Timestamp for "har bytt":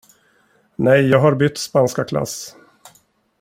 1.19-1.57